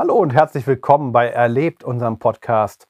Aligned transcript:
Hallo 0.00 0.14
und 0.14 0.32
herzlich 0.32 0.66
willkommen 0.66 1.12
bei 1.12 1.28
Erlebt, 1.28 1.84
unserem 1.84 2.18
Podcast. 2.18 2.88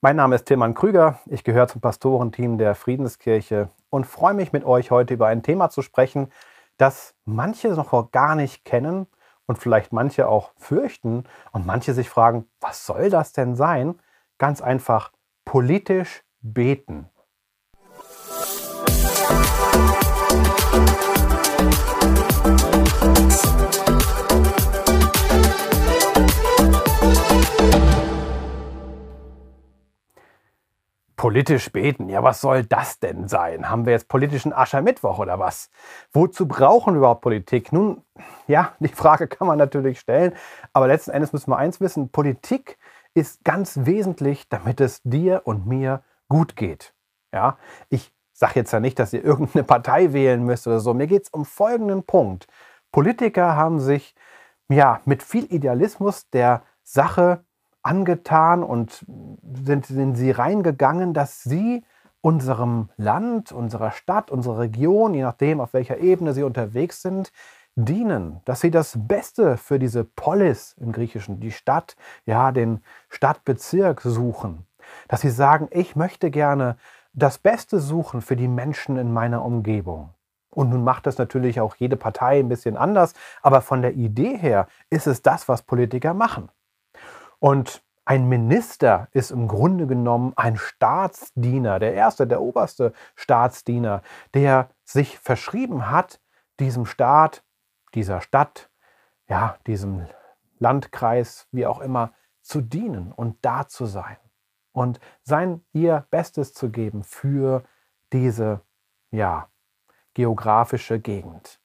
Mein 0.00 0.16
Name 0.16 0.36
ist 0.36 0.46
Tilman 0.46 0.72
Krüger, 0.72 1.18
ich 1.26 1.44
gehöre 1.44 1.68
zum 1.68 1.82
Pastorenteam 1.82 2.56
der 2.56 2.74
Friedenskirche 2.74 3.68
und 3.90 4.06
freue 4.06 4.32
mich 4.32 4.50
mit 4.50 4.64
euch 4.64 4.90
heute 4.90 5.12
über 5.12 5.26
ein 5.26 5.42
Thema 5.42 5.68
zu 5.68 5.82
sprechen, 5.82 6.32
das 6.78 7.14
manche 7.26 7.68
noch 7.68 8.10
gar 8.10 8.36
nicht 8.36 8.64
kennen 8.64 9.06
und 9.44 9.58
vielleicht 9.58 9.92
manche 9.92 10.28
auch 10.28 10.52
fürchten 10.56 11.24
und 11.52 11.66
manche 11.66 11.92
sich 11.92 12.08
fragen, 12.08 12.46
was 12.58 12.86
soll 12.86 13.10
das 13.10 13.34
denn 13.34 13.54
sein? 13.54 14.00
Ganz 14.38 14.62
einfach 14.62 15.12
politisch 15.44 16.24
beten. 16.40 17.10
Politisch 31.20 31.70
beten, 31.70 32.08
ja, 32.08 32.22
was 32.22 32.40
soll 32.40 32.64
das 32.64 32.98
denn 32.98 33.28
sein? 33.28 33.68
Haben 33.68 33.84
wir 33.84 33.92
jetzt 33.92 34.08
politischen 34.08 34.54
Aschermittwoch 34.54 35.18
oder 35.18 35.38
was? 35.38 35.68
Wozu 36.14 36.48
brauchen 36.48 36.94
wir 36.94 37.00
überhaupt 37.00 37.20
Politik? 37.20 37.74
Nun, 37.74 38.02
ja, 38.46 38.72
die 38.80 38.88
Frage 38.88 39.28
kann 39.28 39.46
man 39.46 39.58
natürlich 39.58 40.00
stellen, 40.00 40.32
aber 40.72 40.86
letzten 40.86 41.10
Endes 41.10 41.34
müssen 41.34 41.50
wir 41.50 41.58
eins 41.58 41.78
wissen, 41.78 42.08
Politik 42.08 42.78
ist 43.12 43.44
ganz 43.44 43.80
wesentlich, 43.84 44.48
damit 44.48 44.80
es 44.80 45.02
dir 45.02 45.42
und 45.44 45.66
mir 45.66 46.02
gut 46.30 46.56
geht. 46.56 46.94
Ja, 47.34 47.58
ich 47.90 48.14
sage 48.32 48.54
jetzt 48.54 48.72
ja 48.72 48.80
nicht, 48.80 48.98
dass 48.98 49.12
ihr 49.12 49.22
irgendeine 49.22 49.64
Partei 49.64 50.14
wählen 50.14 50.42
müsst 50.42 50.66
oder 50.66 50.80
so. 50.80 50.94
Mir 50.94 51.06
geht 51.06 51.24
es 51.24 51.28
um 51.28 51.44
folgenden 51.44 52.02
Punkt. 52.02 52.46
Politiker 52.92 53.56
haben 53.56 53.78
sich 53.78 54.14
ja 54.70 55.02
mit 55.04 55.22
viel 55.22 55.44
Idealismus 55.52 56.30
der 56.30 56.62
Sache 56.82 57.44
angetan 57.82 58.62
und 58.62 59.04
sind 59.64 59.90
in 59.90 60.14
sie 60.14 60.30
reingegangen, 60.30 61.14
dass 61.14 61.42
sie 61.42 61.82
unserem 62.20 62.90
Land, 62.96 63.52
unserer 63.52 63.92
Stadt, 63.92 64.30
unserer 64.30 64.58
Region, 64.58 65.14
je 65.14 65.22
nachdem, 65.22 65.60
auf 65.60 65.72
welcher 65.72 65.98
Ebene 65.98 66.34
sie 66.34 66.42
unterwegs 66.42 67.02
sind, 67.02 67.32
dienen, 67.76 68.40
dass 68.44 68.60
sie 68.60 68.70
das 68.70 68.98
Beste 68.98 69.56
für 69.56 69.78
diese 69.78 70.04
Polis 70.04 70.76
im 70.80 70.92
Griechischen, 70.92 71.40
die 71.40 71.52
Stadt, 71.52 71.96
ja, 72.26 72.52
den 72.52 72.82
Stadtbezirk 73.08 74.02
suchen, 74.02 74.66
dass 75.08 75.22
sie 75.22 75.30
sagen, 75.30 75.68
ich 75.70 75.96
möchte 75.96 76.30
gerne 76.30 76.76
das 77.12 77.38
Beste 77.38 77.80
suchen 77.80 78.20
für 78.20 78.36
die 78.36 78.48
Menschen 78.48 78.96
in 78.96 79.12
meiner 79.12 79.44
Umgebung. 79.44 80.10
Und 80.50 80.70
nun 80.70 80.84
macht 80.84 81.06
das 81.06 81.16
natürlich 81.16 81.60
auch 81.60 81.76
jede 81.76 81.96
Partei 81.96 82.40
ein 82.40 82.48
bisschen 82.48 82.76
anders, 82.76 83.14
aber 83.40 83.60
von 83.62 83.82
der 83.82 83.94
Idee 83.94 84.36
her 84.36 84.66
ist 84.90 85.06
es 85.06 85.22
das, 85.22 85.48
was 85.48 85.62
Politiker 85.62 86.12
machen. 86.12 86.50
Und 87.40 87.82
ein 88.04 88.28
Minister 88.28 89.08
ist 89.12 89.30
im 89.30 89.48
Grunde 89.48 89.86
genommen 89.86 90.32
ein 90.36 90.56
Staatsdiener, 90.56 91.78
der 91.78 91.94
erste, 91.94 92.26
der 92.26 92.40
oberste 92.40 92.92
Staatsdiener, 93.14 94.02
der 94.34 94.70
sich 94.84 95.18
verschrieben 95.18 95.90
hat, 95.90 96.20
diesem 96.60 96.86
Staat, 96.86 97.42
dieser 97.94 98.20
Stadt, 98.20 98.70
ja, 99.28 99.56
diesem 99.66 100.06
Landkreis, 100.58 101.48
wie 101.50 101.66
auch 101.66 101.80
immer, 101.80 102.12
zu 102.42 102.60
dienen 102.60 103.12
und 103.12 103.38
da 103.42 103.68
zu 103.68 103.86
sein 103.86 104.16
und 104.72 105.00
sein 105.22 105.64
ihr 105.72 106.06
Bestes 106.10 106.52
zu 106.52 106.70
geben 106.70 107.04
für 107.04 107.64
diese 108.12 108.60
ja, 109.10 109.48
geografische 110.14 111.00
Gegend. 111.00 111.60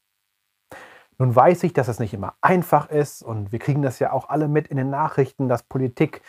Nun 1.17 1.35
weiß 1.35 1.63
ich, 1.63 1.73
dass 1.73 1.87
es 1.87 1.99
nicht 1.99 2.13
immer 2.13 2.33
einfach 2.41 2.89
ist 2.89 3.21
und 3.21 3.51
wir 3.51 3.59
kriegen 3.59 3.81
das 3.81 3.99
ja 3.99 4.11
auch 4.11 4.29
alle 4.29 4.47
mit 4.47 4.67
in 4.67 4.77
den 4.77 4.89
Nachrichten, 4.89 5.47
dass 5.47 5.63
Politik 5.63 6.21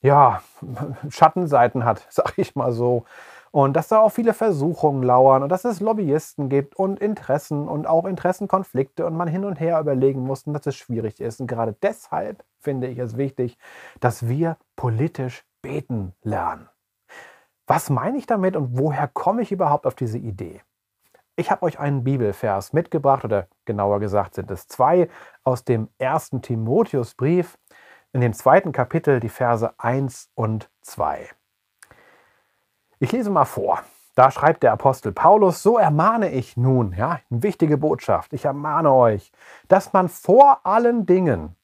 ja 0.00 0.42
Schattenseiten 1.08 1.84
hat, 1.84 2.06
sag 2.10 2.38
ich 2.38 2.54
mal 2.54 2.72
so. 2.72 3.04
Und 3.50 3.74
dass 3.74 3.88
da 3.88 4.00
auch 4.00 4.08
viele 4.08 4.32
Versuchungen 4.32 5.02
lauern 5.02 5.42
und 5.42 5.50
dass 5.50 5.66
es 5.66 5.80
Lobbyisten 5.80 6.48
gibt 6.48 6.74
und 6.76 7.00
Interessen 7.00 7.68
und 7.68 7.86
auch 7.86 8.06
Interessenkonflikte 8.06 9.04
und 9.04 9.14
man 9.14 9.28
hin 9.28 9.44
und 9.44 9.60
her 9.60 9.78
überlegen 9.78 10.20
muss 10.22 10.44
und 10.44 10.54
dass 10.54 10.66
es 10.66 10.76
schwierig 10.76 11.20
ist. 11.20 11.38
Und 11.40 11.48
gerade 11.48 11.76
deshalb 11.82 12.44
finde 12.60 12.86
ich 12.86 12.98
es 12.98 13.18
wichtig, 13.18 13.58
dass 14.00 14.26
wir 14.26 14.56
politisch 14.74 15.44
beten 15.60 16.14
lernen. 16.22 16.68
Was 17.66 17.90
meine 17.90 18.16
ich 18.16 18.26
damit 18.26 18.56
und 18.56 18.78
woher 18.78 19.06
komme 19.06 19.42
ich 19.42 19.52
überhaupt 19.52 19.86
auf 19.86 19.94
diese 19.94 20.18
Idee? 20.18 20.62
Ich 21.34 21.50
habe 21.50 21.62
euch 21.62 21.78
einen 21.78 22.04
Bibelvers 22.04 22.74
mitgebracht, 22.74 23.24
oder 23.24 23.48
genauer 23.64 24.00
gesagt 24.00 24.34
sind 24.34 24.50
es 24.50 24.68
zwei, 24.68 25.08
aus 25.44 25.64
dem 25.64 25.88
ersten 25.96 26.42
Timotheusbrief, 26.42 27.58
in 28.12 28.20
dem 28.20 28.34
zweiten 28.34 28.72
Kapitel, 28.72 29.18
die 29.18 29.30
Verse 29.30 29.72
1 29.78 30.30
und 30.34 30.70
2. 30.82 31.30
Ich 32.98 33.12
lese 33.12 33.30
mal 33.30 33.46
vor. 33.46 33.80
Da 34.14 34.30
schreibt 34.30 34.62
der 34.62 34.72
Apostel 34.72 35.10
Paulus, 35.12 35.62
so 35.62 35.78
ermahne 35.78 36.30
ich 36.30 36.58
nun, 36.58 36.92
ja, 36.92 37.20
eine 37.30 37.42
wichtige 37.42 37.78
Botschaft, 37.78 38.34
ich 38.34 38.44
ermahne 38.44 38.92
euch, 38.92 39.32
dass 39.68 39.94
man 39.94 40.10
vor 40.10 40.66
allen 40.66 41.06
Dingen, 41.06 41.56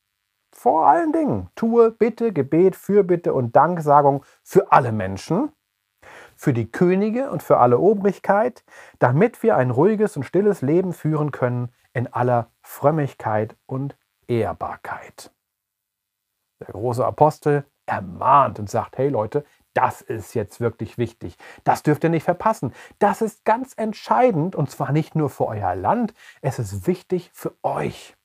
vor 0.50 0.86
allen 0.86 1.12
Dingen 1.12 1.50
tue 1.56 1.90
Bitte, 1.90 2.32
Gebet, 2.32 2.74
Fürbitte 2.74 3.34
und 3.34 3.54
Danksagung 3.54 4.24
für 4.42 4.72
alle 4.72 4.92
Menschen, 4.92 5.52
für 6.38 6.54
die 6.54 6.70
Könige 6.70 7.30
und 7.30 7.42
für 7.42 7.58
alle 7.58 7.78
Obrigkeit, 7.78 8.64
damit 9.00 9.42
wir 9.42 9.56
ein 9.56 9.70
ruhiges 9.70 10.16
und 10.16 10.22
stilles 10.22 10.62
Leben 10.62 10.92
führen 10.92 11.32
können 11.32 11.70
in 11.92 12.06
aller 12.06 12.50
Frömmigkeit 12.62 13.56
und 13.66 13.98
Ehrbarkeit. 14.28 15.32
Der 16.60 16.72
große 16.72 17.04
Apostel 17.04 17.64
ermahnt 17.86 18.60
und 18.60 18.70
sagt, 18.70 18.98
hey 18.98 19.08
Leute, 19.08 19.44
das 19.74 20.00
ist 20.00 20.34
jetzt 20.34 20.60
wirklich 20.60 20.96
wichtig. 20.96 21.36
Das 21.64 21.82
dürft 21.82 22.04
ihr 22.04 22.10
nicht 22.10 22.24
verpassen. 22.24 22.72
Das 23.00 23.20
ist 23.20 23.44
ganz 23.44 23.74
entscheidend 23.76 24.54
und 24.54 24.70
zwar 24.70 24.92
nicht 24.92 25.16
nur 25.16 25.30
für 25.30 25.46
euer 25.46 25.74
Land, 25.74 26.14
es 26.40 26.58
ist 26.58 26.86
wichtig 26.86 27.30
für 27.34 27.54
euch. 27.62 28.16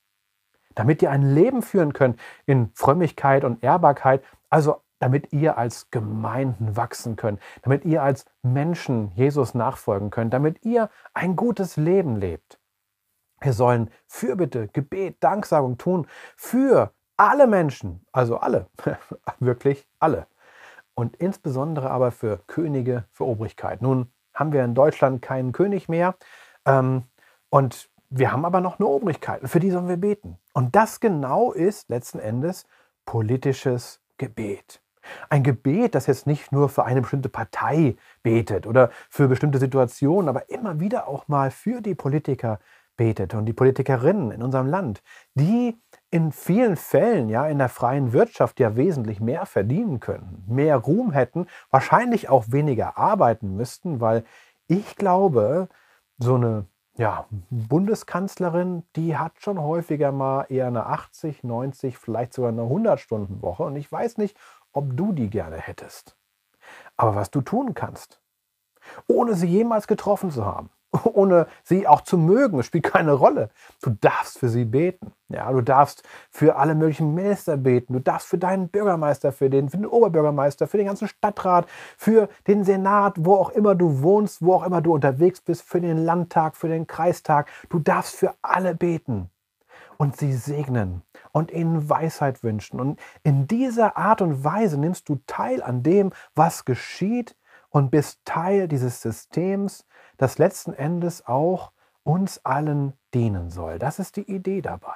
Damit 0.76 1.02
ihr 1.02 1.10
ein 1.10 1.24
Leben 1.24 1.64
führen 1.64 1.94
könnt 1.94 2.20
in 2.46 2.72
Frömmigkeit 2.74 3.44
und 3.44 3.64
Ehrbarkeit, 3.64 4.24
also 4.50 4.82
damit 5.00 5.34
ihr 5.34 5.58
als 5.58 5.90
Gemeinden 5.92 6.78
wachsen 6.78 7.16
könnt, 7.16 7.40
damit 7.62 7.86
ihr 7.86 8.02
als 8.04 8.26
Menschen 8.42 9.12
Jesus 9.16 9.54
nachfolgen 9.54 10.10
könnt, 10.10 10.34
damit 10.34 10.64
ihr 10.64 10.90
ein 11.14 11.36
gutes 11.36 11.78
Leben 11.78 12.16
lebt. 12.16 12.60
Wir 13.42 13.54
sollen 13.54 13.90
Fürbitte, 14.08 14.70
Gebet, 14.70 15.18
Danksagung 15.20 15.78
tun 15.78 16.08
für 16.38 16.94
alle 17.18 17.48
Menschen, 17.48 18.06
also 18.12 18.38
alle, 18.38 18.68
wirklich 19.40 19.88
alle. 20.00 20.28
Und 20.96 21.16
insbesondere 21.18 21.90
aber 21.90 22.12
für 22.12 22.40
Könige, 22.48 23.06
für 23.12 23.26
Obrigkeit. 23.26 23.82
Nun 23.82 24.12
haben 24.34 24.54
wir 24.54 24.64
in 24.64 24.76
Deutschland 24.76 25.22
keinen 25.22 25.52
König 25.52 25.90
mehr 25.90 26.16
ähm, 26.66 27.04
und 27.50 27.90
wir 28.10 28.32
haben 28.32 28.46
aber 28.46 28.62
noch 28.62 28.80
eine 28.80 28.88
Obrigkeit 28.88 29.42
und 29.42 29.48
für 29.48 29.60
die 29.60 29.72
sollen 29.72 29.88
wir 29.88 29.98
beten. 29.98 30.38
Und 30.54 30.76
das 30.76 31.00
genau 31.00 31.52
ist 31.52 31.90
letzten 31.90 32.20
Endes 32.20 32.66
politisches 33.06 34.02
Gebet. 34.18 34.83
Ein 35.30 35.44
Gebet, 35.44 35.96
das 35.96 36.08
jetzt 36.08 36.28
nicht 36.28 36.52
nur 36.52 36.70
für 36.70 36.86
eine 36.86 37.02
bestimmte 37.02 37.30
Partei 37.30 37.96
betet 38.22 38.68
oder 38.68 38.90
für 39.10 39.28
bestimmte 39.28 39.60
Situationen, 39.60 40.30
aber 40.30 40.50
immer 40.50 40.80
wieder 40.80 41.08
auch 41.08 41.28
mal 41.28 41.52
für 41.52 41.82
die 41.82 41.96
Politiker 41.96 42.60
betet 42.96 43.34
und 43.34 43.46
die 43.46 43.54
Politikerinnen 43.54 44.32
in 44.32 44.44
unserem 44.44 44.68
Land, 44.68 45.02
die 45.34 45.78
in 46.12 46.32
vielen 46.32 46.76
Fällen 46.76 47.30
ja 47.30 47.48
in 47.48 47.58
der 47.58 47.70
freien 47.70 48.14
Wirtschaft 48.14 48.60
ja 48.60 48.76
wesentlich 48.76 49.20
mehr 49.20 49.46
verdienen 49.46 50.00
können, 50.00 50.44
mehr 50.48 50.78
Ruhm 50.78 51.12
hätten, 51.12 51.48
wahrscheinlich 51.72 52.30
auch 52.30 52.46
weniger 52.50 52.98
arbeiten 52.98 53.56
müssten, 53.56 54.00
weil 54.00 54.24
ich 54.68 54.96
glaube, 54.96 55.70
so 56.20 56.36
eine 56.36 56.66
ja, 56.96 57.26
Bundeskanzlerin, 57.50 58.84
die 58.96 59.18
hat 59.18 59.42
schon 59.42 59.60
häufiger 59.60 60.12
mal 60.12 60.46
eher 60.50 60.68
eine 60.68 60.86
80, 60.86 61.44
90, 61.44 61.98
vielleicht 61.98 62.34
sogar 62.34 62.52
eine 62.52 62.62
100-Stunden-Woche. 62.62 63.64
Und 63.64 63.76
ich 63.76 63.92
weiß 63.92 64.20
nicht, 64.20 64.38
ob 64.74 64.98
du 64.98 65.14
die 65.14 65.30
gerne 65.30 65.58
hättest. 65.58 66.18
Aber 66.98 67.16
was 67.16 67.32
du 67.32 67.42
tun 67.42 67.74
kannst, 67.74 68.20
ohne 69.08 69.36
sie 69.36 69.48
jemals 69.48 69.88
getroffen 69.88 70.32
zu 70.32 70.46
haben, 70.46 70.70
ohne 71.04 71.48
sie 71.64 71.88
auch 71.88 72.02
zu 72.02 72.18
mögen, 72.18 72.62
spielt 72.64 72.84
keine 72.84 73.14
Rolle. 73.14 73.50
Du 73.82 73.92
darfst 73.92 74.40
für 74.40 74.50
sie 74.50 74.66
beten. 74.66 75.12
Ja, 75.30 75.52
du 75.52 75.62
darfst 75.62 76.04
für 76.30 76.56
alle 76.56 76.76
möglichen 76.76 77.14
Minister 77.14 77.58
beten. 77.58 77.94
Du 77.94 78.00
darfst 78.00 78.28
für 78.28 78.38
deinen 78.38 78.70
Bürgermeister, 78.70 79.32
für 79.32 79.50
den, 79.50 79.70
für 79.70 79.78
den 79.78 79.88
Oberbürgermeister, 79.88 80.68
für 80.68 80.78
den 80.78 80.88
ganzen 80.88 81.08
Stadtrat, 81.08 81.68
für 81.98 82.30
den 82.48 82.64
Senat, 82.64 83.16
wo 83.20 83.36
auch 83.36 83.50
immer 83.50 83.74
du 83.74 84.02
wohnst, 84.02 84.44
wo 84.44 84.54
auch 84.54 84.66
immer 84.66 84.82
du 84.82 84.94
unterwegs 84.94 85.42
bist, 85.42 85.64
für 85.64 85.82
den 85.82 85.98
Landtag, 85.98 86.56
für 86.56 86.68
den 86.68 86.86
Kreistag. 86.86 87.50
Du 87.70 87.80
darfst 87.80 88.16
für 88.16 88.36
alle 88.42 88.76
beten 88.76 89.30
und 89.98 90.18
sie 90.18 90.34
segnen 90.34 91.02
und 91.34 91.52
ihnen 91.52 91.90
Weisheit 91.90 92.44
wünschen. 92.44 92.80
Und 92.80 93.02
in 93.24 93.48
dieser 93.48 93.98
Art 93.98 94.22
und 94.22 94.46
Weise 94.46 94.80
nimmst 94.80 95.10
du 95.10 95.20
teil 95.28 95.62
an 95.62 95.84
dem, 95.84 96.14
was 96.36 96.64
geschieht 96.64 97.36
und 97.70 97.92
bist 97.92 98.22
Teil 98.24 98.70
dieses 98.70 99.02
Systems, 99.02 99.86
das 100.18 100.38
letzten 100.38 100.74
Endes 100.74 101.28
auch 101.28 101.74
uns 102.04 102.46
allen 102.46 102.94
dienen 103.14 103.50
soll. 103.50 103.80
Das 103.80 104.00
ist 104.00 104.16
die 104.16 104.32
Idee 104.32 104.62
dabei. 104.62 104.96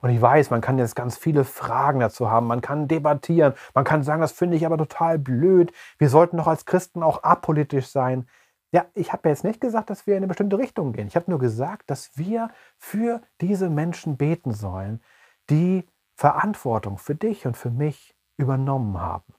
Und 0.00 0.10
ich 0.10 0.20
weiß, 0.20 0.50
man 0.50 0.60
kann 0.60 0.78
jetzt 0.78 0.96
ganz 0.96 1.16
viele 1.16 1.44
Fragen 1.44 2.00
dazu 2.00 2.28
haben, 2.30 2.48
man 2.48 2.60
kann 2.60 2.88
debattieren, 2.88 3.54
man 3.74 3.84
kann 3.84 4.02
sagen, 4.02 4.20
das 4.20 4.32
finde 4.32 4.56
ich 4.56 4.66
aber 4.66 4.76
total 4.76 5.18
blöd. 5.18 5.72
Wir 5.98 6.08
sollten 6.08 6.38
doch 6.38 6.48
als 6.48 6.66
Christen 6.66 7.02
auch 7.02 7.22
apolitisch 7.22 7.86
sein. 7.86 8.26
Ja, 8.74 8.86
ich 8.94 9.12
habe 9.12 9.28
jetzt 9.28 9.44
nicht 9.44 9.60
gesagt, 9.60 9.90
dass 9.90 10.06
wir 10.06 10.14
in 10.14 10.20
eine 10.20 10.28
bestimmte 10.28 10.58
Richtung 10.58 10.92
gehen. 10.92 11.06
Ich 11.06 11.14
habe 11.14 11.30
nur 11.30 11.38
gesagt, 11.38 11.90
dass 11.90 12.16
wir 12.16 12.50
für 12.78 13.20
diese 13.42 13.68
Menschen 13.68 14.16
beten 14.16 14.52
sollen, 14.52 15.02
die 15.50 15.86
Verantwortung 16.16 16.96
für 16.96 17.14
dich 17.14 17.46
und 17.46 17.56
für 17.56 17.70
mich 17.70 18.16
übernommen 18.38 18.98
haben. 18.98 19.34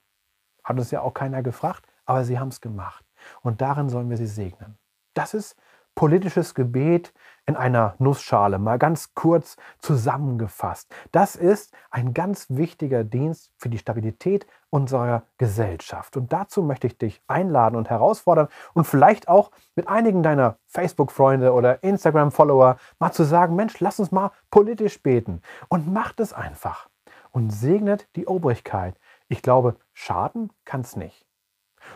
Hat 0.62 0.78
uns 0.78 0.92
ja 0.92 1.00
auch 1.00 1.14
keiner 1.14 1.42
gefragt, 1.42 1.84
aber 2.04 2.24
sie 2.24 2.38
haben 2.38 2.48
es 2.48 2.60
gemacht. 2.60 3.04
Und 3.42 3.60
darin 3.60 3.88
sollen 3.88 4.08
wir 4.08 4.16
sie 4.16 4.26
segnen. 4.26 4.78
Das 5.14 5.34
ist 5.34 5.56
politisches 5.96 6.54
Gebet 6.54 7.12
in 7.46 7.56
einer 7.56 7.94
Nussschale, 7.98 8.58
mal 8.58 8.78
ganz 8.78 9.14
kurz 9.14 9.56
zusammengefasst. 9.78 10.92
Das 11.12 11.36
ist 11.36 11.74
ein 11.90 12.14
ganz 12.14 12.46
wichtiger 12.50 13.04
Dienst 13.04 13.52
für 13.58 13.68
die 13.68 13.78
Stabilität 13.78 14.46
unserer 14.74 15.22
Gesellschaft. 15.38 16.16
Und 16.16 16.32
dazu 16.32 16.60
möchte 16.60 16.88
ich 16.88 16.98
dich 16.98 17.22
einladen 17.28 17.76
und 17.76 17.90
herausfordern 17.90 18.48
und 18.72 18.88
vielleicht 18.88 19.28
auch 19.28 19.52
mit 19.76 19.86
einigen 19.86 20.24
deiner 20.24 20.58
Facebook-Freunde 20.66 21.52
oder 21.52 21.84
Instagram-Follower 21.84 22.76
mal 22.98 23.12
zu 23.12 23.22
sagen, 23.22 23.54
Mensch, 23.54 23.78
lass 23.78 24.00
uns 24.00 24.10
mal 24.10 24.32
politisch 24.50 25.00
beten. 25.00 25.42
Und 25.68 25.92
macht 25.92 26.18
es 26.18 26.32
einfach 26.32 26.88
und 27.30 27.50
segnet 27.50 28.08
die 28.16 28.26
Obrigkeit. 28.26 28.98
Ich 29.28 29.42
glaube, 29.42 29.76
schaden 29.92 30.52
kann 30.64 30.80
es 30.80 30.96
nicht. 30.96 31.24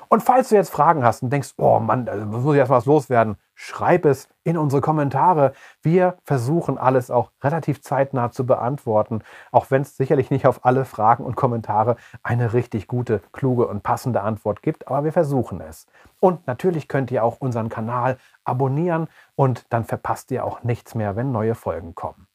Und 0.08 0.22
falls 0.22 0.48
du 0.48 0.54
jetzt 0.54 0.70
Fragen 0.70 1.04
hast 1.04 1.22
und 1.22 1.30
denkst, 1.30 1.54
oh 1.58 1.78
Mann, 1.80 2.06
da 2.06 2.16
muss 2.16 2.54
ich 2.54 2.58
erst 2.58 2.70
was 2.70 2.86
loswerden, 2.86 3.36
schreib 3.54 4.04
es 4.04 4.28
in 4.44 4.56
unsere 4.56 4.80
Kommentare. 4.80 5.52
Wir 5.82 6.16
versuchen 6.24 6.78
alles 6.78 7.10
auch 7.10 7.32
relativ 7.42 7.82
zeitnah 7.82 8.30
zu 8.30 8.46
beantworten, 8.46 9.22
auch 9.52 9.70
wenn 9.70 9.82
es 9.82 9.96
sicherlich 9.96 10.30
nicht 10.30 10.46
auf 10.46 10.64
alle 10.64 10.84
Fragen 10.84 11.24
und 11.24 11.36
Kommentare 11.36 11.96
eine 12.22 12.52
richtig 12.52 12.86
gute, 12.86 13.20
kluge 13.32 13.66
und 13.66 13.82
passende 13.82 14.22
Antwort 14.22 14.62
gibt, 14.62 14.88
aber 14.88 15.04
wir 15.04 15.12
versuchen 15.12 15.60
es. 15.60 15.86
Und 16.20 16.46
natürlich 16.46 16.88
könnt 16.88 17.10
ihr 17.10 17.24
auch 17.24 17.40
unseren 17.40 17.68
Kanal 17.68 18.18
abonnieren 18.44 19.08
und 19.34 19.66
dann 19.70 19.84
verpasst 19.84 20.30
ihr 20.30 20.44
auch 20.44 20.62
nichts 20.62 20.94
mehr, 20.94 21.16
wenn 21.16 21.32
neue 21.32 21.54
Folgen 21.54 21.94
kommen. 21.94 22.28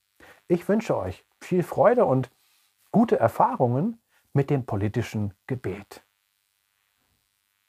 Ich 0.47 0.67
wünsche 0.67 0.97
euch 0.97 1.25
viel 1.39 1.63
Freude 1.63 2.05
und 2.05 2.29
gute 2.91 3.19
Erfahrungen 3.19 3.99
mit 4.33 4.49
dem 4.49 4.65
politischen 4.65 5.33
Gebet. 5.47 6.03